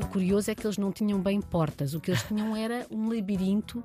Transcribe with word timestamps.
O 0.00 0.06
curioso 0.14 0.50
é 0.50 0.54
que 0.54 0.66
eles 0.66 0.78
não 0.78 0.92
tinham 0.92 1.20
bem 1.20 1.40
portas, 1.40 1.94
o 1.94 2.00
que 2.00 2.10
eles 2.10 2.22
tinham 2.22 2.54
era 2.54 2.86
um 2.90 3.08
labirinto 3.08 3.82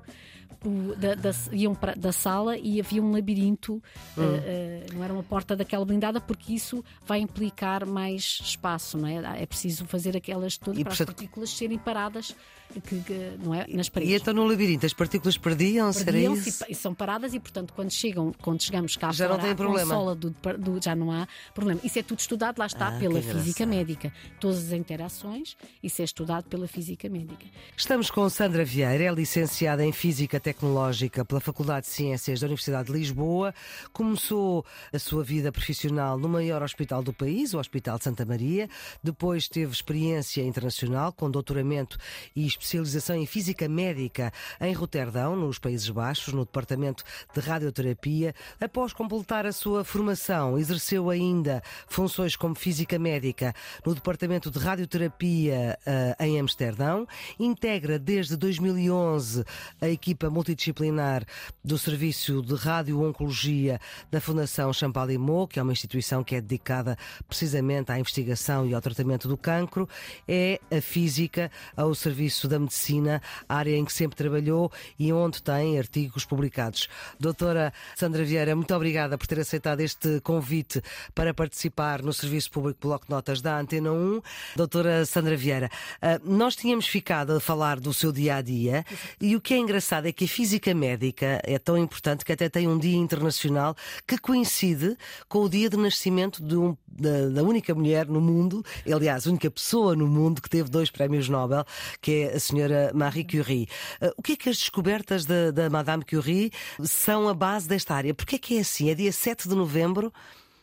da, 0.96 1.14
da, 1.14 1.30
iam 1.52 1.74
para, 1.74 1.94
da 1.94 2.12
sala 2.12 2.56
e 2.58 2.80
havia 2.80 3.02
um 3.02 3.12
labirinto, 3.12 3.82
hum. 4.16 4.22
uh, 4.22 4.22
uh, 4.22 4.94
não 4.94 5.04
era 5.04 5.12
uma 5.12 5.22
porta 5.22 5.56
daquela 5.56 5.84
blindada, 5.84 6.20
porque 6.20 6.52
isso 6.52 6.84
vai 7.06 7.20
implicar 7.20 7.86
mais 7.86 8.40
espaço, 8.42 8.98
não 8.98 9.08
é? 9.08 9.42
É 9.42 9.46
preciso 9.46 9.86
fazer 9.86 10.16
aquelas 10.16 10.58
todas 10.58 10.82
para 10.82 10.92
as 10.92 10.98
partículas 10.98 11.50
serem 11.50 11.78
paradas 11.78 12.34
que, 12.78 13.00
que, 13.00 13.36
não 13.42 13.54
é, 13.54 13.66
nas 13.68 13.88
paredes. 13.88 14.14
E 14.14 14.16
então 14.16 14.34
no 14.34 14.44
labirinto 14.44 14.86
as 14.86 14.92
partículas 14.92 15.36
perdiam-se? 15.36 16.04
Perdiam 16.04 16.34
e 16.68 16.74
são 16.74 16.94
paradas 16.94 17.34
e, 17.34 17.40
portanto, 17.40 17.72
quando, 17.74 17.90
chegam, 17.90 18.32
quando 18.40 18.62
chegamos 18.62 18.96
cá 18.96 19.10
já 19.12 19.28
não 19.28 19.38
tem 19.38 19.54
problema. 19.54 19.94
consola 19.94 20.14
do, 20.14 20.30
do, 20.30 20.80
já 20.82 20.94
não 20.94 21.10
há 21.10 21.26
problema. 21.54 21.80
Isso 21.82 21.98
é 21.98 22.02
tudo 22.02 22.20
estudado, 22.20 22.58
lá 22.58 22.66
está, 22.66 22.88
ah, 22.88 22.98
pela 22.98 23.20
física 23.20 23.66
médica. 23.66 24.12
Todas 24.38 24.58
as 24.66 24.72
interações, 24.72 25.56
isso 25.82 26.00
é 26.00 26.04
estudado 26.04 26.44
pela 26.44 26.68
física 26.68 27.08
médica. 27.08 27.46
Estamos 27.76 28.10
com 28.10 28.28
Sandra 28.28 28.64
Vieira, 28.64 29.04
é 29.04 29.12
licenciada 29.12 29.84
em 29.84 29.92
Física 29.92 30.38
Tecnológica 30.50 31.24
pela 31.24 31.40
Faculdade 31.40 31.86
de 31.86 31.92
Ciências 31.92 32.40
da 32.40 32.46
Universidade 32.48 32.88
de 32.88 32.92
Lisboa. 32.92 33.54
Começou 33.92 34.66
a 34.92 34.98
sua 34.98 35.22
vida 35.22 35.52
profissional 35.52 36.18
no 36.18 36.28
maior 36.28 36.60
hospital 36.60 37.04
do 37.04 37.12
país, 37.12 37.54
o 37.54 37.58
Hospital 37.58 37.98
de 37.98 38.04
Santa 38.04 38.24
Maria. 38.24 38.68
Depois 39.00 39.46
teve 39.46 39.72
experiência 39.72 40.42
internacional 40.42 41.12
com 41.12 41.30
doutoramento 41.30 41.96
e 42.34 42.44
especialização 42.48 43.14
em 43.14 43.26
Física 43.26 43.68
Médica 43.68 44.32
em 44.60 44.72
Roterdão, 44.72 45.36
nos 45.36 45.60
Países 45.60 45.88
Baixos, 45.88 46.34
no 46.34 46.44
Departamento 46.44 47.04
de 47.32 47.40
Radioterapia. 47.40 48.34
Após 48.60 48.92
completar 48.92 49.46
a 49.46 49.52
sua 49.52 49.84
formação, 49.84 50.58
exerceu 50.58 51.10
ainda 51.10 51.62
funções 51.86 52.34
como 52.34 52.56
Física 52.56 52.98
Médica 52.98 53.54
no 53.86 53.94
Departamento 53.94 54.50
de 54.50 54.58
Radioterapia 54.58 55.78
uh, 55.86 56.24
em 56.24 56.40
Amsterdão. 56.40 57.06
Integra 57.38 58.00
desde 58.00 58.36
2011 58.36 59.44
a 59.80 59.88
equipa 59.88 60.28
multidisciplinar 60.40 61.26
do 61.62 61.76
Serviço 61.76 62.40
de 62.40 62.54
Radio-Oncologia 62.54 63.78
da 64.10 64.22
Fundação 64.22 64.72
Champalimau, 64.72 65.46
que 65.46 65.58
é 65.60 65.62
uma 65.62 65.72
instituição 65.72 66.24
que 66.24 66.34
é 66.34 66.40
dedicada 66.40 66.96
precisamente 67.28 67.92
à 67.92 67.98
investigação 67.98 68.66
e 68.66 68.74
ao 68.74 68.80
tratamento 68.80 69.28
do 69.28 69.36
cancro. 69.36 69.86
É 70.26 70.58
a 70.74 70.80
física 70.80 71.50
ao 71.76 71.94
serviço 71.94 72.48
da 72.48 72.58
medicina, 72.58 73.20
área 73.46 73.76
em 73.76 73.84
que 73.84 73.92
sempre 73.92 74.16
trabalhou 74.16 74.72
e 74.98 75.12
onde 75.12 75.42
tem 75.42 75.78
artigos 75.78 76.24
publicados. 76.24 76.88
Doutora 77.18 77.70
Sandra 77.94 78.24
Vieira, 78.24 78.56
muito 78.56 78.74
obrigada 78.74 79.18
por 79.18 79.26
ter 79.26 79.40
aceitado 79.40 79.80
este 79.80 80.20
convite 80.22 80.80
para 81.14 81.34
participar 81.34 82.02
no 82.02 82.14
Serviço 82.14 82.50
Público 82.50 82.80
Bloco 82.80 83.04
de 83.04 83.10
Notas 83.10 83.42
da 83.42 83.58
Antena 83.58 83.92
1. 83.92 84.22
Doutora 84.56 85.04
Sandra 85.04 85.36
Vieira, 85.36 85.68
ah, 86.00 86.18
nós 86.24 86.56
tínhamos 86.56 86.86
ficado 86.86 87.34
a 87.34 87.40
falar 87.40 87.78
do 87.78 87.92
seu 87.92 88.10
dia 88.10 88.36
a 88.36 88.40
dia 88.40 88.86
e 89.20 89.36
o 89.36 89.40
que 89.40 89.52
é 89.52 89.58
engraçado 89.58 90.06
é 90.06 90.12
que 90.12 90.29
física 90.30 90.72
médica 90.74 91.40
é 91.44 91.58
tão 91.58 91.76
importante 91.76 92.24
que 92.24 92.32
até 92.32 92.48
tem 92.48 92.68
um 92.68 92.78
dia 92.78 92.96
internacional 92.96 93.74
que 94.06 94.16
coincide 94.16 94.96
com 95.28 95.40
o 95.40 95.48
dia 95.48 95.68
de 95.68 95.76
nascimento 95.76 96.42
de 96.42 96.56
um, 96.56 96.76
da, 96.86 97.28
da 97.28 97.42
única 97.42 97.74
mulher 97.74 98.06
no 98.06 98.20
mundo, 98.20 98.64
aliás, 98.90 99.26
a 99.26 99.30
única 99.30 99.50
pessoa 99.50 99.94
no 99.94 100.06
mundo 100.06 100.40
que 100.40 100.48
teve 100.48 100.70
dois 100.70 100.90
prémios 100.90 101.28
Nobel, 101.28 101.64
que 102.00 102.22
é 102.22 102.36
a 102.36 102.40
senhora 102.40 102.90
Marie 102.94 103.24
Curie. 103.24 103.68
Uh, 104.00 104.12
o 104.16 104.22
que 104.22 104.32
é 104.32 104.36
que 104.36 104.48
as 104.48 104.56
descobertas 104.56 105.24
da, 105.24 105.50
da 105.50 105.68
Madame 105.68 106.04
Curie 106.04 106.52
são 106.82 107.28
a 107.28 107.34
base 107.34 107.68
desta 107.68 107.94
área? 107.94 108.14
Porquê 108.14 108.36
é 108.36 108.38
que 108.38 108.56
é 108.56 108.60
assim? 108.60 108.90
É 108.90 108.94
dia 108.94 109.12
7 109.12 109.48
de 109.48 109.54
novembro 109.54 110.12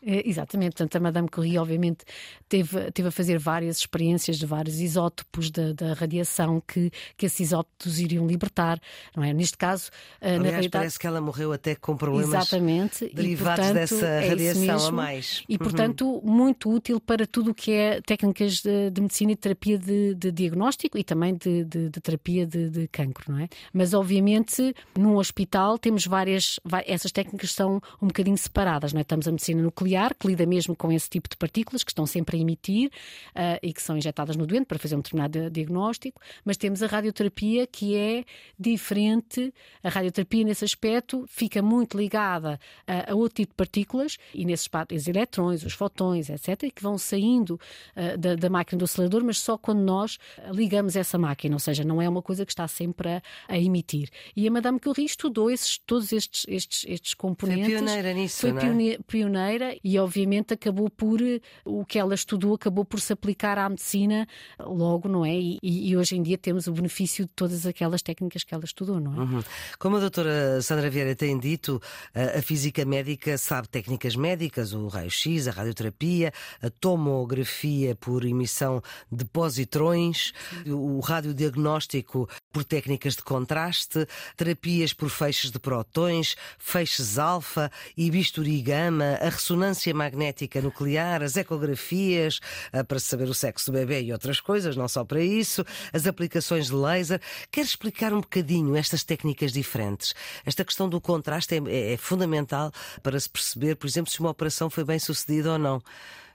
é, 0.02 0.28
exatamente, 0.30 0.76
portanto, 0.76 0.96
a 0.96 1.00
Madame 1.00 1.28
Curie, 1.28 1.58
obviamente, 1.58 2.06
teve, 2.48 2.92
teve 2.92 3.08
a 3.08 3.12
fazer 3.12 3.40
várias 3.40 3.80
experiências 3.80 4.38
de 4.38 4.46
vários 4.46 4.80
isótopos 4.80 5.50
da, 5.50 5.74
da 5.74 5.94
radiação 5.94 6.62
que, 6.66 6.92
que 7.18 7.26
esses 7.26 7.40
isótopos 7.40 8.00
iriam 8.00 8.28
libertar, 8.28 8.80
não 9.16 9.24
é? 9.24 9.34
Neste 9.34 9.58
caso, 9.58 9.90
eh, 10.22 10.30
Aliás, 10.30 10.44
na 10.44 10.50
realidade. 10.50 10.72
parece 10.72 11.00
que 11.00 11.08
ela 11.08 11.20
morreu 11.20 11.52
até 11.52 11.76
com 11.76 11.98
problemas 11.98 12.30
exatamente, 12.30 13.12
derivados 13.14 13.66
e, 13.66 13.68
portanto, 13.68 13.74
dessa 13.74 14.06
é 14.06 14.30
radiação 14.30 14.88
a 14.88 14.92
mais. 14.92 15.44
E, 15.50 15.58
portanto, 15.58 16.08
uhum. 16.08 16.32
muito 16.32 16.72
útil 16.72 17.00
para 17.00 17.26
tudo 17.26 17.52
o 17.52 17.56
que 17.56 17.72
é 17.72 18.00
técnicas 18.02 18.62
de, 18.62 18.92
de 18.92 19.02
medicina 19.02 19.32
e 19.32 19.36
terapia 19.36 19.78
de, 19.78 20.14
de, 20.16 20.32
diagnóstico 20.32 20.98
e 20.98 21.04
também 21.04 21.36
de, 21.36 21.66
de 21.66 21.90
terapia 21.90 22.46
de, 22.46 22.88
cancro, 22.90 23.32
não 23.32 23.40
é? 23.40 23.50
Mas, 23.74 23.94
obviamente, 23.94 24.74
num 24.98 25.18
hospital 25.18 25.78
temos 25.78 26.06
várias. 26.06 26.60
Essas 26.86 27.12
técnicas 27.12 27.52
são 27.52 27.82
um 28.02 28.08
bocadinho 28.08 28.38
separadas, 28.38 28.94
não 28.94 29.00
é? 29.00 29.02
Estamos 29.02 29.28
a 29.28 29.32
medicina 29.32 29.62
nuclear 29.62 29.87
nuclear, 29.88 30.14
que 30.14 30.28
lida 30.28 30.46
mesmo 30.46 30.76
com 30.76 30.92
esse 30.92 31.10
tipo 31.10 31.30
de 31.30 31.38
partículas 31.38 31.84
que 31.84 31.92
estão 31.92 32.06
sempre 32.06 32.38
a 32.38 32.40
emitir 32.40 32.90
uh, 32.90 33.60
e 33.64 33.74
que 33.74 33.82
são 33.82 33.98
injetadas 33.98 34.36
no 34.36 34.46
doente 34.46 34.66
para 34.66 34.78
fazer 34.78 34.96
um 34.96 35.00
determinado 35.00 35.50
diagnóstico, 35.50 36.22
mas 36.44 36.58
temos 36.58 36.84
a 36.84 36.88
radioterapia 36.88 37.66
que 37.66 37.96
é 37.96 38.26
diferente. 38.60 39.54
A 39.84 39.90
radioterapia, 39.90 40.44
nesse 40.44 40.66
aspecto, 40.66 41.26
fica 41.28 41.62
muito 41.62 41.98
ligada 41.98 42.60
a, 42.86 43.12
a 43.12 43.16
outro 43.16 43.38
tipo 43.38 43.54
de 43.54 43.56
partículas 43.56 44.18
e 44.34 44.46
nesses 44.46 44.68
espaço, 44.68 44.94
os 44.94 45.08
eletrões, 45.08 45.64
os 45.64 45.74
fotões, 45.74 46.30
etc., 46.30 46.72
que 46.74 46.84
vão 46.84 46.98
saindo 46.98 47.60
uh, 47.96 48.18
da, 48.18 48.36
da, 48.36 48.50
máquina 48.50 48.78
do 48.78 48.86
acelerador, 48.86 49.24
mas 49.24 49.40
só 49.40 49.58
quando 49.58 49.80
nós 49.80 50.18
ligamos 50.52 50.96
essa 50.96 51.18
máquina, 51.18 51.56
ou 51.56 51.60
seja, 51.60 51.84
não 51.84 52.02
é 52.02 52.10
uma 52.10 52.22
coisa 52.22 52.46
que 52.46 52.52
está 52.52 52.68
sempre 52.68 53.10
a, 53.10 53.22
a 53.48 53.58
emitir. 53.58 54.10
E 54.36 54.48
a 54.48 54.52
Madame 54.52 54.80
Curie 54.80 55.06
estudou 55.06 55.50
esses, 55.50 55.78
todos 55.78 56.12
estes, 56.12 56.46
estes, 56.48 56.86
estes 56.88 57.14
componentes. 57.14 57.66
Foi 57.66 57.76
pioneira 57.76 58.14
nisso, 58.14 58.42
Foi 58.42 58.50
é? 58.50 58.98
pioneira 59.08 59.77
e 59.84 59.98
obviamente 60.00 60.54
acabou 60.54 60.90
por 60.90 61.20
o 61.66 61.86
que 61.86 62.00
ela 62.00 62.14
estudou 62.16 62.54
acabou 62.54 62.84
por 62.84 63.00
se 63.00 63.14
aplicar 63.14 63.58
à 63.58 63.70
medicina 63.70 64.28
logo, 64.60 65.08
não 65.08 65.26
é? 65.26 65.36
E, 65.36 65.60
e 65.62 65.96
hoje 65.96 66.16
em 66.16 66.24
dia 66.24 66.38
temos 66.38 66.68
o 66.68 66.72
benefício 66.72 67.26
de 67.26 67.32
todas 67.34 67.66
aquelas 67.66 68.02
técnicas 68.02 68.44
que 68.44 68.54
ela 68.54 68.66
estudou, 68.66 69.00
não 69.00 69.14
é? 69.14 69.20
Uhum. 69.20 69.44
Como 69.80 69.98
a 69.98 70.00
doutora 70.00 70.62
Sandra 70.62 70.90
Vieira 70.90 71.16
tem 71.16 71.38
dito, 71.38 71.82
a 72.14 72.42
física 72.42 72.84
médica 72.86 73.38
sabe 73.38 73.68
técnicas 73.68 74.16
médicas, 74.16 74.74
o 74.74 74.88
raio-x, 74.88 75.48
a 75.48 75.52
radioterapia, 75.52 76.34
a 76.62 76.70
tomografia 76.70 77.96
por 77.96 78.26
emissão 78.26 78.82
de 79.12 79.26
positrões, 79.26 80.34
o 80.66 81.00
radiodiagnóstico 81.00 82.30
por 82.52 82.64
técnicas 82.64 83.16
de 83.16 83.24
contraste, 83.24 84.08
terapias 84.36 84.94
por 84.94 85.10
feixes 85.10 85.52
de 85.52 85.60
protões, 85.60 86.36
feixes 86.58 87.18
alfa 87.20 87.72
e 87.96 88.10
bisturi 88.10 88.62
gama, 88.62 89.18
a 89.22 89.30
ressonância 89.30 89.67
ressonância 89.68 89.94
magnética 89.94 90.62
nuclear, 90.62 91.22
as 91.22 91.36
ecografias 91.36 92.40
uh, 92.74 92.86
para 92.86 93.00
saber 93.00 93.28
o 93.28 93.34
sexo 93.34 93.72
do 93.72 93.78
bebê 93.78 94.02
e 94.02 94.14
outras 94.14 94.40
coisas, 94.40 94.76
não 94.76 94.88
só 94.88 95.04
para 95.04 95.22
isso, 95.22 95.66
as 95.92 96.08
aplicações 96.08 96.68
de 96.68 96.74
laser. 96.74 97.20
Quer 97.52 97.62
explicar 97.62 98.14
um 98.14 98.22
bocadinho 98.22 98.76
estas 98.76 99.04
técnicas 99.04 99.52
diferentes? 99.52 100.14
Esta 100.46 100.64
questão 100.64 100.88
do 100.88 101.02
contraste 101.02 101.56
é, 101.56 101.62
é, 101.68 101.94
é 101.94 101.98
fundamental 101.98 102.72
para 103.04 103.20
se 103.20 103.30
perceber, 103.30 103.76
por 103.76 103.88
exemplo, 103.88 104.12
se 104.12 104.20
uma 104.20 104.30
operação 104.30 104.70
foi 104.70 104.84
bem 104.84 105.00
sucedida 105.00 105.54
ou 105.54 105.60
não. 105.60 105.82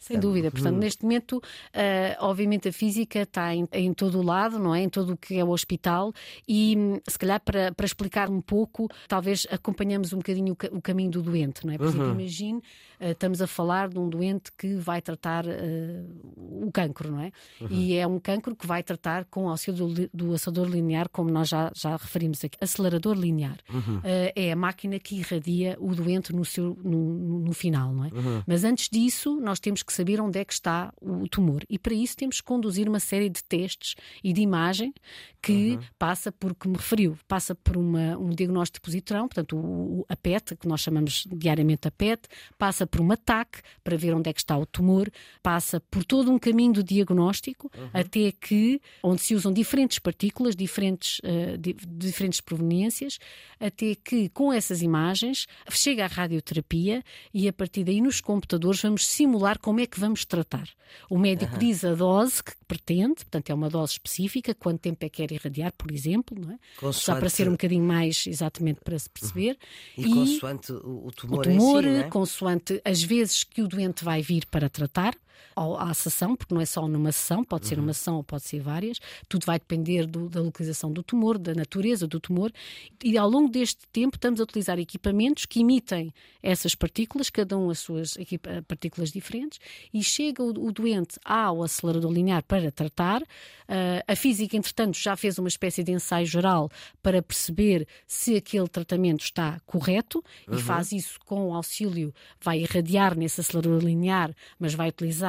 Sem 0.03 0.19
dúvida. 0.19 0.51
Portanto, 0.51 0.75
hum. 0.75 0.81
neste 0.81 1.05
momento, 1.05 1.37
uh, 1.37 2.17
obviamente, 2.19 2.69
a 2.69 2.73
física 2.73 3.21
está 3.21 3.55
em, 3.55 3.69
em, 3.71 3.95
todo 3.95 4.19
o 4.19 4.23
lado, 4.23 4.59
não 4.59 4.75
é? 4.75 4.83
Em 4.83 4.89
todo 4.89 5.13
o 5.13 5.17
que 5.17 5.39
é 5.39 5.45
o 5.45 5.51
hospital 5.51 6.13
e, 6.49 6.77
se 7.07 7.17
calhar, 7.17 7.41
para, 7.41 7.71
para 7.71 7.87
explicar 7.87 8.29
um 8.29 8.41
pouco, 8.41 8.89
talvez 9.07 9.47
acompanhamos 9.49 10.13
um 10.13 10.17
bocadinho 10.17 10.55
o, 10.55 10.77
o 10.77 10.83
caminho 10.83 11.13
do 11.13 11.23
doente, 11.23 11.65
não 11.65 11.73
é? 11.73 11.79
Por 11.79 11.87
exemplo, 11.87 12.07
uhum. 12.07 12.19
imagine, 12.19 12.59
uh, 12.59 13.13
estamos 13.13 13.41
a 13.41 13.47
falar 13.47 13.91
de 13.91 13.99
um 14.01 14.09
doente 14.09 14.51
que 14.59 14.75
vai 14.75 15.01
tratar 15.01 15.47
uh, 15.47 16.67
o 16.67 16.73
cancro, 16.73 17.13
não 17.13 17.21
é? 17.21 17.31
Uhum. 17.61 17.69
E 17.71 17.95
é 17.95 18.05
um 18.05 18.19
cancro 18.19 18.57
que 18.57 18.67
vai 18.67 18.83
tratar 18.83 19.25
com 19.27 19.45
o 19.45 19.51
auxílio 19.51 19.87
do, 19.87 20.11
do 20.13 20.35
acelerador 20.35 20.69
linear, 20.69 21.09
como 21.11 21.31
nós 21.31 21.49
já, 21.49 21.71
já 21.77 21.93
referimos 21.93 22.45
aqui. 22.45 22.59
Acelerador 22.61 23.15
linear 23.17 23.59
uhum. 23.73 24.01
é 24.35 24.51
a 24.51 24.57
máquina 24.57 24.99
que 24.99 25.15
irradia 25.15 25.77
o 25.79 25.95
doente 25.95 26.33
no, 26.33 26.45
seu, 26.45 26.77
no, 26.83 27.39
no 27.39 27.53
final, 27.53 27.93
não 27.95 28.05
é? 28.05 28.09
Uhum. 28.09 28.43
Mas 28.49 28.65
antes 28.65 28.89
disso, 28.91 29.39
nós 29.41 29.61
temos 29.61 29.85
que 29.85 29.92
que 29.93 29.97
saber 29.97 30.21
onde 30.21 30.39
é 30.39 30.45
que 30.45 30.53
está 30.53 30.93
o 31.01 31.29
tumor. 31.29 31.63
E 31.69 31.79
para 31.79 31.95
isso 31.95 32.17
temos 32.17 32.41
que 32.41 32.47
conduzir 32.47 32.89
uma 32.89 32.99
série 32.99 33.29
de 33.29 33.45
testes 33.45 33.95
e 34.25 34.33
de 34.33 34.41
imagem 34.41 34.95
que 35.43 35.73
uhum. 35.73 35.81
passa 35.99 36.33
por, 36.33 36.55
que 36.55 36.69
me 36.69 36.77
referiu, 36.77 37.19
passa 37.29 37.55
por 37.55 37.77
uma, 37.77 38.17
um 38.17 38.31
diagnóstico 38.31 38.79
de 38.79 38.93
positrão, 38.93 39.29
portanto, 39.29 39.57
o, 39.57 40.07
a 40.09 40.17
PET, 40.17 40.57
que 40.57 40.69
nós 40.69 40.81
chamamos 40.81 41.27
diariamente 41.31 41.89
a 41.89 41.91
PET, 41.91 42.29
passa 42.57 42.87
por 42.87 43.01
um 43.01 43.11
ataque 43.11 43.61
para 43.83 43.97
ver 43.97 44.15
onde 44.15 44.31
é 44.31 44.33
que 44.33 44.41
está 44.41 44.57
o 44.57 44.65
tumor, 44.65 45.11
passa 45.43 45.81
por 45.91 46.05
todo 46.05 46.31
um 46.31 46.39
caminho 46.39 46.73
do 46.75 46.83
diagnóstico 46.83 47.71
uhum. 47.77 47.91
até 47.93 48.33
que, 48.33 48.81
onde 49.03 49.21
se 49.21 49.35
usam 49.35 49.53
diferentes 49.53 49.99
partículas, 49.99 50.55
diferentes, 50.55 51.19
uh, 51.21 51.59
de, 51.59 51.75
diferentes 51.75 52.41
proveniências, 52.41 53.19
até 53.59 53.95
que 53.97 54.29
com 54.31 54.53
essas 54.53 54.81
imagens 54.81 55.47
chega 55.71 56.05
a 56.05 56.09
radioterapia 56.09 57.03
e 57.35 57.49
a 57.49 57.53
partir 57.53 57.85
daí 57.85 58.01
nos 58.01 58.21
computadores 58.21 58.81
vamos 58.81 59.07
simular 59.07 59.59
como 59.59 59.81
é 59.81 59.82
que 59.87 59.99
vamos 59.99 60.25
tratar. 60.25 60.69
O 61.09 61.19
médico 61.19 61.53
uhum. 61.55 61.59
diz 61.59 61.85
a 61.85 61.95
dose 61.95 62.43
que 62.43 62.53
pretende, 62.67 63.17
portanto 63.17 63.51
é 63.51 63.55
uma 63.55 63.69
dose 63.69 63.93
específica, 63.93 64.55
quanto 64.55 64.81
tempo 64.81 65.05
é 65.05 65.09
que 65.09 65.27
quer 65.27 65.33
irradiar, 65.33 65.73
por 65.73 65.91
exemplo, 65.91 66.39
não 66.39 66.53
é? 66.53 66.59
Consoante... 66.77 67.05
Só 67.05 67.15
para 67.17 67.29
ser 67.29 67.49
um 67.49 67.53
bocadinho 67.53 67.85
mais 67.85 68.27
exatamente 68.27 68.81
para 68.85 68.99
se 68.99 69.09
perceber. 69.09 69.57
Uhum. 69.97 70.05
E, 70.05 70.11
e 70.11 70.15
consoante 70.15 70.73
o 70.73 71.11
tumor, 71.15 71.39
o 71.39 71.43
tumor 71.43 71.83
si, 71.83 71.89
é? 71.89 72.03
consoante 72.05 72.81
as 72.85 73.03
vezes 73.03 73.45
que 73.45 73.63
o 73.63 73.69
doente 73.69 74.05
vai 74.05 74.23
vir 74.23 74.47
para 74.47 74.69
tratar 74.69 75.15
à 75.57 75.93
sessão, 75.95 76.37
porque 76.37 76.55
não 76.55 76.61
é 76.61 76.67
só 76.67 76.87
numa 76.87 77.13
sessão, 77.13 77.45
pode 77.45 77.67
ser 77.67 77.79
uhum. 77.79 77.85
uma 77.85 77.93
sessão 77.93 78.17
ou 78.17 78.25
pode 78.25 78.45
ser 78.45 78.61
várias, 78.61 78.99
tudo 79.29 79.45
vai 79.47 79.59
depender 79.59 80.07
do, 80.07 80.29
da 80.29 80.41
localização 80.41 80.93
do 80.93 81.03
tumor, 81.03 81.39
da 81.39 81.55
natureza 81.55 82.07
do 82.07 82.19
tumor, 82.19 82.53
e 83.03 83.17
ao 83.19 83.29
longo 83.29 83.49
deste 83.49 83.87
tempo 83.93 84.17
estamos 84.17 84.41
a 84.41 84.43
utilizar 84.43 84.79
equipamentos 84.79 85.47
que 85.47 85.61
imitem 85.61 86.13
essas 86.43 86.75
partículas, 86.75 87.31
cada 87.31 87.57
um 87.57 87.71
as 87.71 87.79
suas 87.79 88.17
partículas 88.67 89.11
diferentes, 89.11 89.59
e 89.93 90.03
chega 90.03 90.43
o, 90.43 90.49
o 90.49 90.73
doente 90.73 91.19
ao 91.25 91.63
acelerador 91.63 92.13
linear 92.13 92.43
para 92.45 92.71
tratar. 92.71 93.23
Uh, 93.23 94.03
a 94.07 94.17
física, 94.17 94.57
entretanto, 94.57 94.99
já 94.99 95.17
fez 95.17 95.39
uma 95.39 95.49
espécie 95.49 95.83
de 95.83 95.93
ensaio 95.93 96.27
geral 96.27 96.71
para 97.03 97.23
perceber 97.23 97.87
se 98.07 98.37
aquele 98.37 98.69
tratamento 98.69 99.25
está 99.25 99.61
correto 99.65 100.23
uhum. 100.47 100.59
e 100.59 100.63
faz 100.63 100.93
isso 100.93 101.19
com 101.25 101.49
o 101.49 101.55
auxílio, 101.55 102.13
vai 102.41 102.61
irradiar 102.61 103.17
nesse 103.17 103.41
acelerador 103.41 103.83
linear, 103.83 104.35
mas 104.59 104.75
vai 104.75 104.89
utilizar 104.89 105.22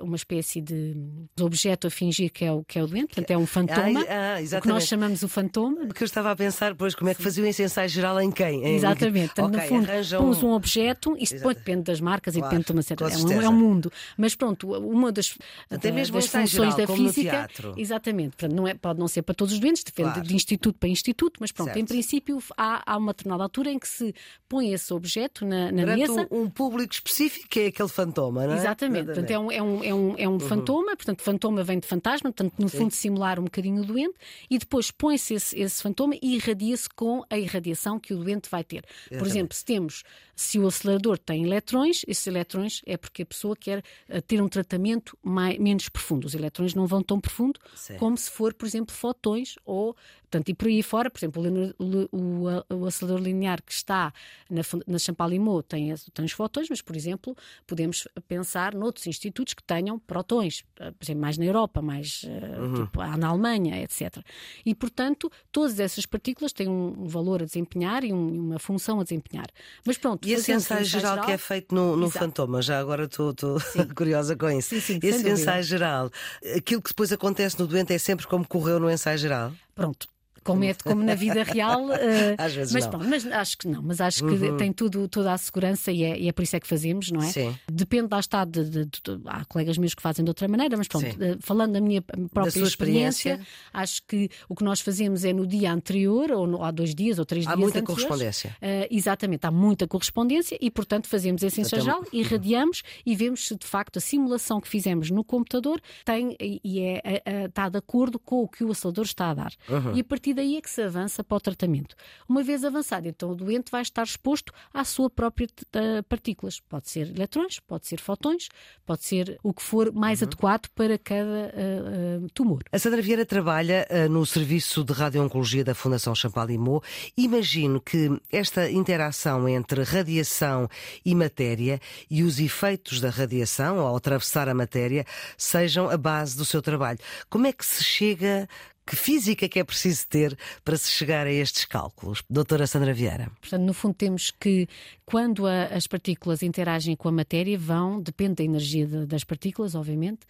uma 0.00 0.16
espécie 0.16 0.60
de 0.60 0.94
objeto 1.40 1.86
a 1.86 1.90
fingir 1.90 2.30
que 2.30 2.44
é 2.44 2.52
o, 2.52 2.64
que 2.64 2.78
é 2.78 2.82
o 2.82 2.86
doente, 2.86 3.08
portanto 3.08 3.30
é 3.30 3.38
um 3.38 3.46
fantoma, 3.46 4.04
ah, 4.08 4.36
ah, 4.38 4.58
o 4.58 4.60
que 4.62 4.68
nós 4.68 4.86
chamamos 4.86 5.22
o 5.22 5.28
fantoma. 5.28 5.86
Porque 5.86 6.02
eu 6.02 6.06
estava 6.06 6.30
a 6.30 6.36
pensar, 6.36 6.74
pois, 6.74 6.94
como 6.94 7.10
é 7.10 7.14
que 7.14 7.22
fazia 7.22 7.48
esse 7.48 7.62
ensaio 7.62 7.88
geral 7.88 8.20
em 8.20 8.30
quem? 8.30 8.64
Em... 8.64 8.76
Exatamente, 8.76 9.34
portanto, 9.34 9.56
okay, 9.56 9.78
no 9.78 9.86
fundo, 9.86 10.18
pomos 10.18 10.42
um 10.42 10.50
objeto, 10.50 11.16
isto 11.18 11.36
depois 11.36 11.56
depende 11.56 11.82
das 11.82 12.00
marcas 12.00 12.34
claro, 12.34 12.46
e 12.46 12.50
depende 12.50 12.66
de 12.66 12.72
uma 12.72 12.82
certa. 12.82 13.04
É 13.06 13.16
um, 13.16 13.42
é 13.42 13.48
um, 13.48 13.52
mundo. 13.52 13.92
Mas 14.16 14.34
pronto, 14.34 14.72
uma 14.72 15.12
das, 15.12 15.36
Até 15.70 15.90
mesmo 15.90 16.16
das 16.16 16.26
funções 16.26 16.50
geral, 16.50 16.76
da 16.76 16.86
física. 16.86 17.48
Exatamente, 17.76 18.36
portanto, 18.36 18.54
não 18.54 18.66
é, 18.66 18.74
pode 18.74 18.98
não 18.98 19.08
ser 19.08 19.22
para 19.22 19.34
todos 19.34 19.54
os 19.54 19.60
doentes, 19.60 19.82
depende 19.82 20.12
claro. 20.12 20.26
de 20.26 20.34
instituto 20.34 20.78
para 20.78 20.88
instituto, 20.88 21.38
mas 21.40 21.52
pronto, 21.52 21.68
certo. 21.68 21.78
em 21.78 21.84
princípio 21.84 22.38
há, 22.56 22.82
há 22.84 22.96
uma 22.96 23.12
determinada 23.12 23.42
altura 23.42 23.70
em 23.70 23.78
que 23.78 23.88
se 23.88 24.14
põe 24.48 24.72
esse 24.72 24.92
objeto 24.92 25.44
na, 25.44 25.70
na 25.72 25.86
mesa. 25.86 26.26
Um, 26.30 26.42
um 26.42 26.50
público 26.50 26.92
específico 26.92 27.48
que 27.48 27.60
é 27.60 27.66
aquele 27.66 27.88
fantoma, 27.88 28.46
não 28.46 28.54
é? 28.54 28.56
Exatamente, 28.56 29.18
portanto, 29.26 29.30
é 29.30 29.38
um, 29.38 29.52
é 29.52 29.62
um, 29.62 29.84
é 29.84 29.94
um, 29.94 30.14
é 30.18 30.28
um 30.28 30.32
uhum. 30.32 30.40
fantoma, 30.40 30.96
portanto, 30.96 31.22
fantoma 31.22 31.62
vem 31.64 31.78
de 31.78 31.86
fantasma, 31.86 32.32
portanto, 32.32 32.54
no 32.58 32.68
Sim. 32.68 32.78
fundo, 32.78 32.90
simular 32.92 33.38
um 33.38 33.44
bocadinho 33.44 33.82
o 33.82 33.84
doente, 33.84 34.14
e 34.50 34.58
depois 34.58 34.90
põe-se 34.90 35.34
esse, 35.34 35.58
esse, 35.58 35.82
fantoma 35.82 36.14
e 36.22 36.36
irradia-se 36.36 36.88
com 36.88 37.24
a 37.28 37.38
irradiação 37.38 37.98
que 37.98 38.14
o 38.14 38.18
doente 38.18 38.48
vai 38.50 38.64
ter. 38.64 38.84
Exatamente. 38.86 39.18
Por 39.18 39.26
exemplo, 39.26 39.56
se 39.56 39.64
temos, 39.64 40.02
se 40.34 40.58
o 40.58 40.66
acelerador 40.66 41.18
tem 41.18 41.44
eletrões, 41.44 42.02
esses 42.06 42.26
eletrões 42.26 42.82
é 42.86 42.96
porque 42.96 43.22
a 43.22 43.26
pessoa 43.26 43.56
quer 43.56 43.82
uh, 44.08 44.22
ter 44.22 44.40
um 44.42 44.48
tratamento 44.48 45.16
mais, 45.22 45.58
menos 45.58 45.88
profundo. 45.88 46.26
Os 46.26 46.34
eletrões 46.34 46.74
não 46.74 46.86
vão 46.86 47.02
tão 47.02 47.20
profundo 47.20 47.58
Sim. 47.74 47.96
como 47.96 48.16
se 48.16 48.30
for, 48.30 48.54
por 48.54 48.66
exemplo, 48.66 48.94
fotões 48.94 49.56
ou 49.64 49.96
Portanto, 50.36 50.48
e 50.48 50.54
por 50.54 50.68
aí 50.68 50.82
fora, 50.82 51.08
por 51.08 51.18
exemplo, 51.18 51.42
o, 51.78 52.16
o, 52.16 52.80
o 52.80 52.86
acelerador 52.86 53.24
linear 53.24 53.62
que 53.62 53.72
está 53.72 54.12
na, 54.50 54.62
na 54.86 54.98
Champalimau 54.98 55.62
tem, 55.62 55.94
tem 56.12 56.24
os 56.24 56.32
fotões, 56.32 56.68
mas, 56.68 56.82
por 56.82 56.96
exemplo, 56.96 57.36
podemos 57.66 58.08
pensar 58.26 58.74
noutros 58.74 59.06
institutos 59.16 59.54
que 59.54 59.62
tenham 59.62 59.98
protões, 59.98 60.64
eh, 60.78 60.90
por 60.90 61.04
exemplo, 61.04 61.20
mais 61.22 61.38
na 61.38 61.44
Europa, 61.44 61.82
mais 61.82 62.24
eh, 62.24 62.60
uhum. 62.60 62.84
tipo, 62.84 62.98
na 63.16 63.28
Alemanha, 63.28 63.82
etc. 63.82 64.18
E, 64.64 64.74
portanto, 64.74 65.30
todas 65.50 65.80
essas 65.80 66.06
partículas 66.06 66.52
têm 66.52 66.68
um 66.68 67.06
valor 67.06 67.42
a 67.42 67.44
desempenhar 67.44 68.04
e 68.04 68.12
um, 68.12 68.46
uma 68.46 68.58
função 68.58 69.00
a 69.00 69.02
desempenhar. 69.02 69.46
Mas 69.84 69.98
pronto, 69.98 70.26
e 70.26 70.32
esse 70.32 70.52
ensaio 70.52 70.84
geral, 70.84 71.14
geral, 71.14 71.26
que 71.26 71.32
é 71.32 71.38
feito 71.38 71.74
no, 71.74 71.96
no 71.96 72.10
Fantoma, 72.10 72.62
já 72.62 72.78
agora 72.78 73.04
estou 73.04 73.34
curiosa 73.96 74.36
com 74.36 74.50
isso. 74.50 74.68
Sim, 74.68 74.80
sim, 74.80 74.98
esse 75.02 75.28
ensaio 75.28 75.62
geral, 75.62 76.10
aquilo 76.56 76.82
que 76.82 76.90
depois 76.90 77.12
acontece 77.12 77.58
no 77.58 77.66
doente 77.66 77.92
é 77.92 77.98
sempre 77.98 78.26
como 78.26 78.46
correu 78.46 78.78
no 78.78 78.90
ensaio 78.90 79.18
geral? 79.18 79.52
Pronto, 79.74 80.08
como, 80.46 80.64
é, 80.64 80.74
como 80.74 81.02
na 81.02 81.14
vida 81.14 81.42
real. 81.42 81.86
Uh, 81.86 81.90
Às 82.38 82.54
vezes 82.54 82.72
mas, 82.72 82.84
não. 82.84 82.90
Pronto, 82.92 83.08
mas 83.08 83.26
acho 83.26 83.58
que 83.58 83.68
não, 83.68 83.82
mas 83.82 84.00
acho 84.00 84.24
que 84.24 84.32
uhum. 84.32 84.56
tem 84.56 84.72
tudo, 84.72 85.08
toda 85.08 85.32
a 85.32 85.38
segurança 85.38 85.90
e 85.90 86.04
é, 86.04 86.18
e 86.18 86.28
é, 86.28 86.32
por 86.32 86.42
isso 86.42 86.54
é 86.56 86.60
que 86.60 86.66
fazemos, 86.66 87.10
não 87.10 87.20
é? 87.20 87.26
Sim. 87.26 87.54
Depende, 87.70 88.08
lá 88.10 88.20
está, 88.20 88.44
de, 88.44 88.64
de, 88.64 88.84
de, 88.84 88.90
há 89.26 89.44
colegas 89.44 89.76
meus 89.76 89.94
que 89.94 90.02
fazem 90.02 90.24
de 90.24 90.30
outra 90.30 90.46
maneira, 90.46 90.76
mas 90.76 90.86
pronto, 90.86 91.06
uh, 91.06 91.36
falando 91.40 91.72
da 91.72 91.80
minha 91.80 92.00
própria 92.00 92.42
da 92.42 92.48
experiência, 92.48 93.32
experiência, 93.34 93.40
acho 93.72 94.02
que 94.06 94.30
o 94.48 94.54
que 94.54 94.62
nós 94.62 94.80
fazemos 94.80 95.24
é 95.24 95.32
no 95.32 95.46
dia 95.46 95.72
anterior, 95.72 96.30
ou 96.30 96.46
no, 96.46 96.62
há 96.62 96.70
dois 96.70 96.94
dias 96.94 97.18
ou 97.18 97.24
três 97.24 97.46
há 97.46 97.54
dias. 97.54 97.58
Há 97.58 97.60
muita 97.60 97.82
correspondência. 97.82 98.56
Uh, 98.62 98.86
exatamente, 98.90 99.46
há 99.46 99.50
muita 99.50 99.86
correspondência 99.86 100.56
e, 100.60 100.70
portanto, 100.70 101.08
fazemos 101.08 101.42
esse 101.42 101.60
ensajal, 101.60 102.00
uhum. 102.00 102.06
irradiamos 102.12 102.82
e 103.04 103.16
vemos 103.16 103.48
se 103.48 103.56
de 103.56 103.66
facto 103.66 103.96
a 103.96 104.00
simulação 104.00 104.60
que 104.60 104.68
fizemos 104.68 105.10
no 105.10 105.24
computador 105.24 105.80
tem 106.04 106.36
e 106.40 106.80
é, 106.80 107.22
está 107.46 107.68
de 107.68 107.78
acordo 107.78 108.18
com 108.18 108.42
o 108.42 108.48
que 108.48 108.64
o 108.64 108.70
acelerador 108.70 109.04
está 109.04 109.30
a 109.30 109.34
dar. 109.34 109.52
Uhum. 109.68 109.96
E 109.96 110.00
a 110.00 110.04
partir 110.04 110.34
daí 110.36 110.56
é 110.56 110.60
que 110.60 110.70
se 110.70 110.82
avança 110.82 111.24
para 111.24 111.36
o 111.36 111.40
tratamento. 111.40 111.96
Uma 112.28 112.42
vez 112.42 112.64
avançado, 112.64 113.08
então 113.08 113.30
o 113.30 113.34
doente 113.34 113.70
vai 113.70 113.82
estar 113.82 114.04
exposto 114.04 114.52
à 114.72 114.84
sua 114.84 115.10
própria 115.10 115.48
uh, 115.48 116.02
partículas. 116.04 116.60
Pode 116.60 116.88
ser 116.88 117.08
eletrões, 117.08 117.58
pode 117.58 117.86
ser 117.86 117.98
fotões, 118.00 118.48
pode 118.84 119.04
ser 119.04 119.38
o 119.42 119.52
que 119.52 119.62
for 119.62 119.92
mais 119.92 120.20
uhum. 120.20 120.28
adequado 120.28 120.68
para 120.74 120.98
cada 120.98 121.24
uh, 121.24 122.24
uh, 122.24 122.30
tumor. 122.30 122.62
A 122.70 122.78
Sandra 122.78 123.02
Vieira 123.02 123.26
trabalha 123.26 123.86
no 124.10 124.24
Serviço 124.26 124.84
de 124.84 124.92
Radio-Oncologia 124.92 125.64
da 125.64 125.74
Fundação 125.74 126.14
Champalimau. 126.14 126.82
Imagino 127.16 127.80
que 127.80 128.10
esta 128.30 128.70
interação 128.70 129.48
entre 129.48 129.82
radiação 129.82 130.68
e 131.04 131.14
matéria 131.14 131.80
e 132.10 132.22
os 132.22 132.38
efeitos 132.38 133.00
da 133.00 133.10
radiação 133.10 133.78
ao 133.78 133.96
atravessar 133.96 134.48
a 134.48 134.54
matéria 134.54 135.04
sejam 135.36 135.88
a 135.88 135.96
base 135.96 136.36
do 136.36 136.44
seu 136.44 136.60
trabalho. 136.60 136.98
Como 137.30 137.46
é 137.46 137.52
que 137.52 137.64
se 137.64 137.82
chega 137.82 138.48
que 138.86 138.94
física 138.94 139.48
que 139.48 139.58
é 139.58 139.64
preciso 139.64 140.06
ter 140.06 140.38
para 140.64 140.76
se 140.76 140.90
chegar 140.90 141.26
a 141.26 141.32
estes 141.32 141.64
cálculos? 141.64 142.22
Doutora 142.30 142.66
Sandra 142.66 142.94
Vieira. 142.94 143.30
Portanto, 143.40 143.62
no 143.62 143.74
fundo, 143.74 143.94
temos 143.94 144.30
que, 144.30 144.68
quando 145.04 145.46
a, 145.46 145.64
as 145.64 145.86
partículas 145.86 146.42
interagem 146.42 146.94
com 146.94 147.08
a 147.08 147.12
matéria, 147.12 147.58
vão, 147.58 148.00
depende 148.00 148.36
da 148.36 148.44
energia 148.44 148.86
de, 148.86 149.04
das 149.06 149.24
partículas, 149.24 149.74
obviamente, 149.74 150.20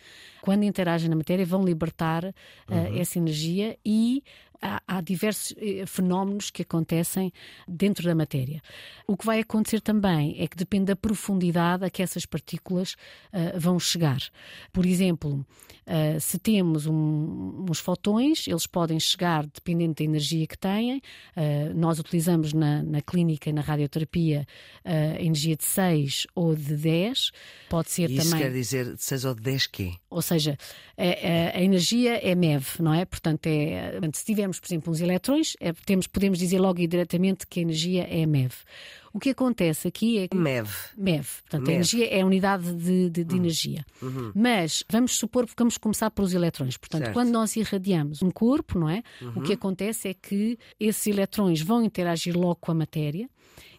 quando 0.41 0.63
interagem 0.63 1.11
na 1.11 1.17
matéria, 1.17 1.45
vão 1.45 1.65
libertar 1.65 2.25
uh, 2.25 2.33
uhum. 2.71 3.01
essa 3.01 3.19
energia 3.19 3.77
e 3.85 4.23
há, 4.61 4.83
há, 4.87 5.01
diversos 5.01 5.55
eh, 5.59 5.85
fenómenos 5.87 6.51
que 6.51 6.63
acontecem 6.63 7.33
dentro 7.67 8.05
da 8.05 8.15
matéria. 8.15 8.63
O 9.07 9.17
que 9.17 9.27
vai 9.27 9.41
acontecer 9.41 9.81
também 9.81 10.37
é 10.39 10.47
que 10.47 10.57
depende 10.57 10.87
da 10.87 10.97
profundidade 10.97 11.85
a 11.85 11.91
que 11.91 12.03
essas 12.03 12.27
partículas 12.27 12.95
uh, 13.33 13.59
vão 13.59 13.79
chegar. 13.79 14.19
Por 14.73 14.85
exemplo, 14.85 15.47
uh, 15.87 16.21
se 16.21 16.39
temos 16.39 16.87
um, 16.87 17.67
uns 17.69 17.79
fotões, 17.79 18.47
eles 18.47 18.67
podem 18.67 18.99
chegar, 18.99 19.47
dependendo 19.47 19.95
da 19.95 20.05
energia 20.05 20.47
que 20.47 20.59
têm. 20.59 20.97
Uh, 21.37 21.75
nós 21.75 21.99
utilizamos 21.99 22.53
na, 22.53 22.83
na 22.83 23.01
clínica, 23.01 23.53
na 23.53 23.61
radioterapia, 23.61 24.47
a 24.85 25.21
energia 25.21 25.57
de 25.57 25.65
6 25.65 26.27
ou 26.35 26.55
de 26.55 26.77
10. 26.77 27.31
Pode 27.69 27.91
ser 27.91 28.11
Isso 28.11 28.31
também. 28.31 28.47
quer 28.47 28.53
dizer 28.53 28.95
de 28.95 29.03
6 29.03 29.25
ou 29.25 29.35
de 29.35 29.43
10 29.43 29.67
quê? 29.67 29.93
Ou 30.09 30.23
seja, 30.23 30.57
a, 30.97 31.57
a, 31.57 31.59
a 31.59 31.63
energia 31.63 32.19
é 32.27 32.35
MEV, 32.35 32.65
não 32.81 32.95
é? 32.95 33.05
Portanto, 33.05 33.47
é, 33.47 34.01
se 34.13 34.25
tiver 34.25 34.37
tivermos, 34.37 34.61
por 34.61 34.67
exemplo, 34.67 34.93
uns 34.93 35.01
eletrões, 35.01 35.57
é, 35.61 35.73
temos, 35.73 36.07
podemos 36.07 36.39
dizer 36.39 36.59
logo 36.59 36.81
e 36.81 36.87
diretamente 36.87 37.47
que 37.47 37.61
a 37.61 37.63
energia 37.63 38.07
é 38.09 38.25
MEV. 38.27 38.55
O 39.17 39.19
que 39.19 39.31
acontece 39.31 39.89
aqui 39.89 40.19
é 40.19 40.29
que. 40.29 40.37
MEV. 40.37 40.69
MEV. 40.95 41.27
Portanto, 41.41 41.63
MEV. 41.63 41.71
a 41.71 41.75
energia 41.75 42.07
é 42.07 42.21
a 42.21 42.27
unidade 42.27 42.71
de, 42.75 43.09
de, 43.09 43.25
de 43.25 43.35
uhum. 43.35 43.41
energia. 43.41 43.83
Uhum. 44.03 44.31
Mas 44.35 44.85
vamos 44.91 45.17
supor 45.17 45.47
que 45.47 45.55
vamos 45.57 45.79
começar 45.79 46.11
pelos 46.11 46.35
eletrões. 46.35 46.77
Portanto, 46.77 47.05
certo. 47.05 47.15
quando 47.15 47.31
nós 47.31 47.57
irradiamos 47.57 48.21
um 48.21 48.31
corpo, 48.31 48.79
não 48.79 48.91
é? 48.91 49.03
Uhum. 49.23 49.29
O 49.37 49.41
que 49.41 49.49
uhum. 49.49 49.55
acontece 49.55 50.09
é 50.09 50.13
que 50.13 50.59
esses 50.79 51.07
eletrões 51.07 51.63
vão 51.63 51.83
interagir 51.83 52.37
logo 52.37 52.57
com 52.57 52.73
a 52.73 52.75
matéria 52.75 53.27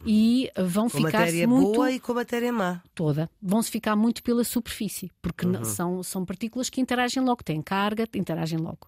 e 0.05 0.49
vão 0.57 0.89
com 0.89 0.97
ficar 0.97 1.19
matéria 1.19 1.47
muito 1.47 1.73
boa 1.73 1.91
e 1.91 1.99
com 1.99 2.13
matéria 2.13 2.51
má 2.51 2.81
toda 2.93 3.29
vão 3.41 3.61
se 3.61 3.71
ficar 3.71 3.95
muito 3.95 4.21
pela 4.21 4.43
superfície 4.43 5.11
porque 5.21 5.45
uhum. 5.45 5.63
são 5.63 6.03
são 6.03 6.25
partículas 6.25 6.69
que 6.69 6.79
interagem 6.79 7.23
logo 7.23 7.43
têm 7.43 7.61
carga 7.61 8.07
interagem 8.13 8.59
logo 8.59 8.87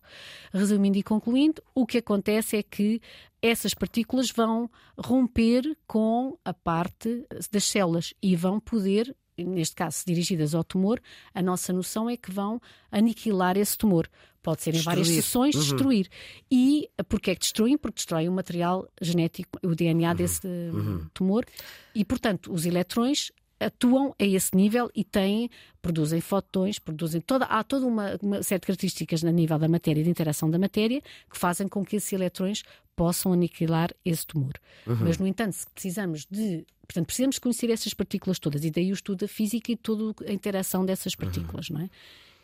resumindo 0.54 0.98
e 0.98 1.04
concluindo 1.04 1.62
o 1.74 1.86
que 1.86 1.98
acontece 1.98 2.58
é 2.58 2.64
que 2.64 3.02
essas 3.42 3.74
partículas 3.74 4.32
vão 4.32 4.70
romper 4.98 5.78
com 5.88 6.38
a 6.44 6.54
parte 6.54 7.26
das 7.52 7.64
células 7.64 8.14
e 8.22 8.36
vão 8.36 8.60
poder 8.60 9.16
neste 9.44 9.76
caso 9.76 10.04
dirigidas 10.06 10.54
ao 10.54 10.64
tumor, 10.64 11.02
a 11.34 11.42
nossa 11.42 11.72
noção 11.72 12.10
é 12.10 12.18
que 12.18 12.32
vão 12.32 12.62
aniquilar 12.92 13.58
esse 13.58 13.78
tumor. 13.78 14.10
Pode 14.42 14.64
ser 14.64 14.72
em 14.72 14.74
destruir. 14.74 14.96
várias 14.96 15.08
sessões, 15.08 15.56
uhum. 15.56 15.62
destruir. 15.62 16.10
E 16.50 16.90
porquê 17.08 17.32
é 17.32 17.36
que 17.36 17.42
destruem? 17.42 17.78
Porque 17.78 17.96
destroem 17.96 18.30
o 18.30 18.32
material 18.32 18.88
genético, 19.02 19.60
o 19.64 19.76
DNA 19.76 20.10
uhum. 20.10 20.16
desse 20.16 20.48
uhum. 20.48 21.08
tumor. 21.14 21.46
E, 21.94 22.06
portanto, 22.06 22.52
os 22.52 22.66
eletrões 22.66 23.32
atuam 23.60 24.16
a 24.20 24.24
esse 24.24 24.56
nível 24.56 24.90
e 24.96 25.04
têm, 25.04 25.50
produzem 25.82 26.22
fotões, 26.22 26.80
produzem 26.80 27.22
toda, 27.22 27.46
há 27.46 27.64
toda 27.64 27.86
uma, 27.86 28.18
uma 28.22 28.42
série 28.44 28.60
de 28.62 28.68
características 28.68 29.24
a 29.24 29.32
nível 29.32 29.60
da 29.60 29.68
matéria, 29.68 30.04
de 30.04 30.10
interação 30.10 30.50
da 30.50 30.58
matéria, 30.58 31.02
que 31.30 31.38
fazem 31.38 31.68
com 31.68 31.84
que 31.84 31.98
esses 31.98 32.12
eletrões 32.14 32.64
possam 32.96 33.34
aniquilar 33.34 33.92
esse 34.04 34.26
tumor. 34.26 34.54
Uhum. 34.86 34.98
Mas, 35.02 35.18
no 35.18 35.28
entanto, 35.28 35.54
se 35.54 35.66
precisamos 35.68 36.26
de. 36.30 36.66
Portanto, 36.86 37.06
precisamos 37.06 37.40
conhecer 37.40 37.70
essas 37.70 37.94
partículas 37.94 38.40
todas, 38.40 38.66
e 38.66 38.72
daí 38.72 38.92
o 38.92 38.94
estudo 38.94 39.20
da 39.20 39.28
física 39.28 39.72
e 39.72 39.76
toda 39.76 40.16
a 40.28 40.34
interação 40.34 40.86
dessas 40.86 41.16
partículas, 41.16 41.70
uhum. 41.70 41.78
não 41.78 41.86
é? 41.86 41.90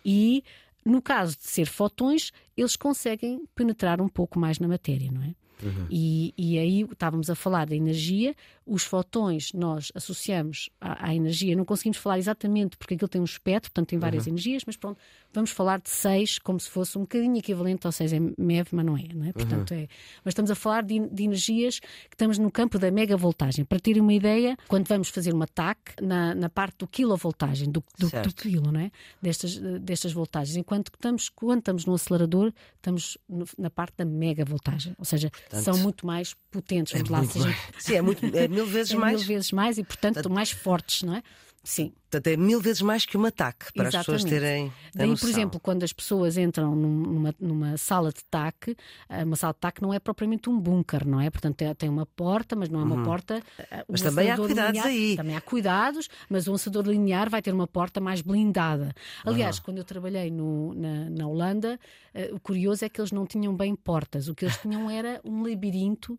E 0.05 0.43
no 0.85 1.01
caso 1.01 1.35
de 1.35 1.45
ser 1.45 1.65
fotões, 1.65 2.31
eles 2.55 2.75
conseguem 2.75 3.43
penetrar 3.55 3.99
um 3.99 4.07
pouco 4.07 4.39
mais 4.39 4.59
na 4.59 4.67
matéria, 4.67 5.11
não 5.11 5.23
é? 5.23 5.33
Uhum. 5.61 5.87
E, 5.89 6.33
e 6.37 6.59
aí 6.59 6.81
estávamos 6.81 7.29
a 7.29 7.35
falar 7.35 7.65
da 7.65 7.75
energia, 7.75 8.35
os 8.65 8.83
fotões 8.83 9.53
nós 9.53 9.91
associamos 9.93 10.69
à, 10.81 11.09
à, 11.09 11.15
energia, 11.15 11.55
não 11.55 11.65
conseguimos 11.65 11.97
falar 11.97 12.17
exatamente 12.17 12.77
porque 12.77 12.95
aquilo 12.95 13.07
tem 13.07 13.21
um 13.21 13.25
espectro, 13.25 13.71
portanto 13.71 13.89
tem 13.89 13.99
várias 13.99 14.25
uhum. 14.25 14.33
energias, 14.33 14.63
mas 14.65 14.75
pronto, 14.75 14.99
vamos 15.31 15.51
falar 15.51 15.79
de 15.79 15.89
6 15.89 16.39
como 16.39 16.59
se 16.59 16.69
fosse 16.69 16.97
um 16.97 17.01
bocadinho 17.01 17.37
equivalente 17.37 17.85
ao 17.85 17.91
6 17.91 18.13
é 18.13 18.19
MeV, 18.19 18.69
mas 18.71 18.85
não 18.85 18.97
é, 18.97 19.03
não 19.13 19.25
é? 19.25 19.31
Portanto, 19.31 19.71
uhum. 19.71 19.77
é. 19.77 19.87
Mas 20.23 20.31
estamos 20.31 20.49
a 20.49 20.55
falar 20.55 20.83
de, 20.83 20.99
de, 21.09 21.23
energias 21.23 21.79
que 21.79 22.13
estamos 22.13 22.37
no 22.37 22.51
campo 22.51 22.79
da 22.79 22.89
megavoltagem. 22.89 23.65
Para 23.65 23.79
terem 23.79 24.01
uma 24.01 24.13
ideia, 24.13 24.57
quando 24.67 24.87
vamos 24.87 25.09
fazer 25.09 25.33
um 25.33 25.41
ataque 25.41 26.01
na, 26.01 26.33
na 26.33 26.49
parte 26.49 26.79
do 26.79 26.87
quilovoltagem, 26.87 27.69
do, 27.69 27.83
do, 27.99 28.09
do 28.09 28.33
quilo, 28.33 28.71
não 28.71 28.79
é? 28.79 28.91
Destas, 29.21 29.57
destas 29.81 30.11
voltagens, 30.11 30.55
enquanto 30.55 30.91
que 30.91 30.97
estamos, 30.97 31.29
quando 31.29 31.59
estamos 31.59 31.85
no 31.85 31.93
acelerador, 31.93 32.51
estamos 32.75 33.17
na 33.57 33.69
parte 33.69 33.95
da 33.97 34.05
megavoltagem, 34.05 34.95
ou 34.97 35.05
seja, 35.05 35.31
portanto, 35.49 35.63
são 35.63 35.77
muito 35.77 36.05
mais 36.05 36.35
potentes, 36.51 36.93
é 36.93 37.03
lá. 37.11 37.23
Seja... 37.25 37.55
Sim, 37.79 37.95
é, 37.95 38.01
muito, 38.01 38.25
é 38.25 38.47
mil 38.47 38.65
vezes 38.67 38.93
é 38.93 38.97
mais. 38.97 39.19
Mil 39.19 39.27
vezes 39.27 39.51
mais 39.51 39.77
e, 39.77 39.83
portanto, 39.83 40.15
portanto, 40.15 40.33
mais 40.33 40.51
fortes, 40.51 41.03
não 41.03 41.15
é? 41.15 41.23
Sim. 41.65 41.91
Portanto, 42.03 42.27
é 42.27 42.37
mil 42.37 42.61
vezes 42.61 42.81
mais 42.83 43.05
que 43.05 43.17
um 43.17 43.25
ataque, 43.25 43.73
para 43.73 43.87
Exatamente. 43.87 43.97
as 43.97 44.05
pessoas 44.05 44.23
terem. 44.23 44.71
Daí, 44.93 45.09
noção. 45.09 45.27
por 45.27 45.33
exemplo, 45.33 45.59
quando 45.59 45.83
as 45.83 45.91
pessoas 45.91 46.37
entram 46.37 46.75
numa, 46.75 47.35
numa 47.39 47.75
sala 47.75 48.11
de 48.11 48.23
TAC, 48.23 48.77
eh, 49.09 49.23
uma 49.23 49.35
sala 49.35 49.51
de 49.51 49.59
TAC 49.59 49.81
não 49.81 49.91
é 49.91 49.99
propriamente 49.99 50.47
um 50.47 50.57
bunker, 50.57 51.05
não 51.05 51.19
é? 51.19 51.29
Portanto, 51.31 51.65
tem 51.75 51.89
uma 51.89 52.05
porta, 52.05 52.55
mas 52.55 52.69
não 52.69 52.79
é 52.79 52.83
uma 52.83 52.97
uhum. 52.97 53.03
porta. 53.03 53.41
Eh, 53.57 53.83
mas 53.89 54.01
também 54.01 54.29
há 54.29 54.37
cuidados 54.37 54.75
linear, 54.75 54.85
aí. 54.85 55.15
Também 55.17 55.35
há 55.35 55.41
cuidados, 55.41 56.07
mas 56.29 56.47
o 56.47 56.51
lançador 56.51 56.85
linear 56.85 57.29
vai 57.29 57.41
ter 57.41 57.51
uma 57.51 57.67
porta 57.67 57.99
mais 57.99 58.21
blindada. 58.21 58.93
Aliás, 59.25 59.57
uhum. 59.57 59.63
quando 59.63 59.77
eu 59.79 59.83
trabalhei 59.83 60.29
no, 60.29 60.73
na, 60.75 61.09
na 61.09 61.27
Holanda, 61.27 61.79
uh, 62.13 62.35
o 62.35 62.39
curioso 62.39 62.85
é 62.85 62.89
que 62.89 63.01
eles 63.01 63.11
não 63.11 63.25
tinham 63.25 63.55
bem 63.55 63.75
portas, 63.75 64.29
o 64.29 64.35
que 64.35 64.45
eles 64.45 64.57
tinham 64.57 64.89
era 64.89 65.19
um 65.25 65.41
labirinto 65.41 66.17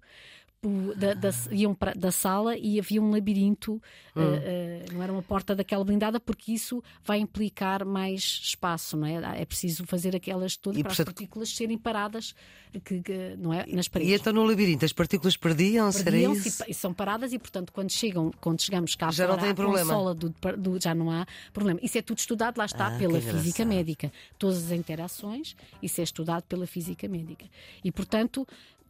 da, 0.96 1.14
da, 1.14 1.30
iam 1.50 1.74
para, 1.74 1.92
da 1.92 2.10
sala 2.10 2.56
e 2.56 2.78
havia 2.78 3.00
um 3.00 3.10
labirinto, 3.10 3.74
uh, 3.74 4.20
uh, 4.20 4.92
não 4.92 5.02
era 5.02 5.12
uma 5.12 5.22
porta 5.22 5.54
daquela 5.54 5.84
blindada, 5.84 6.18
porque 6.18 6.52
isso 6.52 6.82
vai 7.04 7.18
implicar 7.18 7.84
mais 7.84 8.40
espaço, 8.42 8.96
não 8.96 9.06
é? 9.06 9.40
É 9.40 9.44
preciso 9.44 9.86
fazer 9.86 10.16
aquelas 10.16 10.56
todas 10.56 10.78
e, 10.78 10.82
para 10.82 10.90
portanto, 10.90 11.08
as 11.08 11.14
partículas 11.14 11.48
serem 11.50 11.78
paradas 11.78 12.34
que, 12.84 13.00
que, 13.02 13.36
não 13.38 13.52
é, 13.52 13.66
nas 13.66 13.88
paredes. 13.88 14.12
E 14.12 14.16
então 14.16 14.32
no 14.32 14.44
labirinto 14.44 14.84
as 14.84 14.92
partículas 14.92 15.36
perdiam-se? 15.36 16.02
Perdiam 16.02 16.32
e, 16.34 16.74
são 16.74 16.92
paradas 16.92 17.32
e, 17.32 17.38
portanto, 17.38 17.72
quando, 17.72 17.90
chegam, 17.90 18.30
quando 18.40 18.60
chegamos 18.60 18.94
cá 18.94 19.10
já 19.10 19.26
fora, 19.26 19.36
não 19.36 19.44
tem 19.44 19.54
problema. 19.54 20.14
Do, 20.14 20.34
do, 20.56 20.80
já 20.80 20.94
não 20.94 21.10
há 21.10 21.26
problema. 21.52 21.78
Isso 21.82 21.98
é 21.98 22.02
tudo 22.02 22.18
estudado, 22.18 22.58
lá 22.58 22.64
está, 22.64 22.88
ah, 22.88 22.98
pela 22.98 23.20
física 23.20 23.64
médica. 23.64 24.12
Todas 24.38 24.64
as 24.64 24.70
interações, 24.72 25.56
isso 25.82 26.00
é 26.00 26.04
estudado 26.04 26.42
pela 26.44 26.66
física 26.66 27.08
médica. 27.08 27.46
E, 27.84 27.92
portanto, 27.92 28.46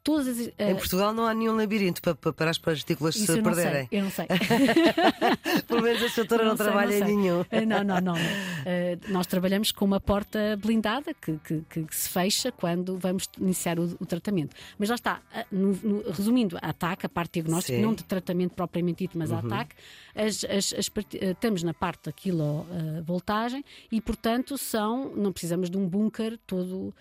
todas 0.07 0.29
as, 0.29 0.47
uh... 0.47 0.53
Em 0.57 0.77
Portugal 0.77 1.13
não 1.13 1.27
há 1.27 1.35
nenhum 1.35 1.57
labirinto 1.57 2.01
para, 2.01 2.33
para 2.33 2.51
as 2.51 2.59
partículas 2.59 3.17
Isso 3.17 3.27
se 3.27 3.39
eu 3.39 3.43
perderem. 3.43 3.89
Sei, 3.89 3.99
eu 3.99 4.05
não 4.05 4.11
sei. 4.13 4.27
Pelo 5.67 5.83
menos 5.83 6.01
a 6.01 6.15
doutora 6.15 6.45
não, 6.45 6.51
não 6.51 6.57
sei, 6.57 6.67
trabalha 6.67 7.01
não 7.01 7.09
em 7.09 7.17
nenhum. 7.17 7.45
Eh, 7.51 7.67
não, 7.67 7.83
não, 7.83 8.01
não. 8.01 8.15
Uh, 8.15 8.99
nós 9.09 9.27
trabalhamos 9.27 9.73
com 9.73 9.85
uma 9.85 9.99
porta 9.99 10.57
blindada 10.63 11.13
que, 11.13 11.37
que, 11.39 11.63
que, 11.69 11.97
se 11.97 12.09
fecha 12.09 12.53
quando 12.53 12.97
vamos 12.97 13.29
iniciar 13.41 13.81
o, 13.81 13.97
o 13.99 14.07
tratamento. 14.07 14.55
Mas 14.79 14.91
lá 14.91 14.95
está, 14.95 15.21
no, 15.51 15.73
no, 15.83 16.09
resumindo, 16.09 16.57
a 16.63 16.71
ataque, 16.71 17.05
a 17.05 17.09
parte 17.09 17.35
diagnóstica, 17.35 17.77
Sim. 17.77 17.83
não 17.83 17.93
de 17.93 18.05
tratamento 18.05 18.55
propriamente 18.55 19.05
dito, 19.05 19.19
mas 19.19 19.31
uhum. 19.31 19.39
a 19.39 19.41
ataque, 19.41 19.75
as, 20.15 20.45
as, 20.45 20.73
as, 20.73 20.91
estamos 21.13 21.65
na 21.65 21.75
parte 21.75 22.05
da 22.05 22.13
quilovoltagem 22.13 23.65
e, 23.91 24.01
portanto, 24.01 24.57
são, 24.57 25.13
não 25.17 25.33
precisamos 25.33 25.69
de 25.69 25.77
um 25.77 25.89
bunker 25.89 26.39
todo 26.47 26.75
uh, 26.77 26.95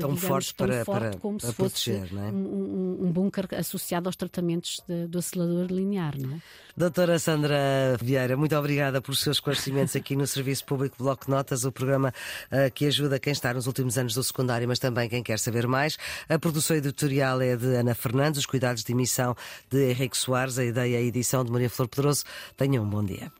tão 0.00 0.14
digamos, 0.14 0.20
forte, 0.20 0.54
tão 0.54 0.66
para, 0.66 0.84
forte 0.84 1.00
para, 1.00 1.18
como 1.18 1.38
para 1.38 1.48
se 1.48 1.54
fosse 1.54 2.07
proteger, 2.08 2.18
é? 2.18 2.30
um, 2.30 2.98
um, 3.00 3.06
um 3.06 3.12
bunker 3.12 3.46
associado 3.56 4.08
aos 4.08 4.16
tratamentos 4.16 4.82
de, 4.86 5.06
do 5.06 5.18
acelerador 5.18 5.66
linear. 5.66 6.14
Não 6.18 6.36
é? 6.36 6.40
Doutora 6.76 7.18
Sandra 7.18 7.96
Vieira, 8.00 8.36
muito 8.36 8.56
obrigada 8.56 9.00
pelos 9.00 9.20
seus 9.20 9.38
esclarecimentos 9.38 9.96
aqui 9.96 10.14
no 10.14 10.26
Serviço 10.26 10.64
Público 10.64 10.96
Bloco 10.98 11.24
de 11.24 11.30
Notas, 11.30 11.64
o 11.64 11.72
programa 11.72 12.12
uh, 12.52 12.70
que 12.72 12.86
ajuda 12.86 13.18
quem 13.18 13.32
está 13.32 13.52
nos 13.52 13.66
últimos 13.66 13.98
anos 13.98 14.14
do 14.14 14.22
secundário, 14.22 14.68
mas 14.68 14.78
também 14.78 15.08
quem 15.08 15.22
quer 15.22 15.38
saber 15.38 15.66
mais. 15.66 15.98
A 16.28 16.38
produção 16.38 16.76
editorial 16.76 17.40
é 17.40 17.56
de 17.56 17.74
Ana 17.74 17.94
Fernandes, 17.94 18.38
os 18.38 18.46
cuidados 18.46 18.84
de 18.84 18.92
emissão 18.92 19.36
de 19.70 19.90
Henrique 19.90 20.16
Soares, 20.16 20.58
a 20.58 20.64
ideia 20.64 20.94
e 20.94 20.96
a 20.96 21.00
edição 21.00 21.44
de 21.44 21.50
Maria 21.50 21.68
Flor 21.68 21.88
Pedroso. 21.88 22.24
Tenham 22.56 22.84
um 22.84 22.88
bom 22.88 23.04
dia. 23.04 23.32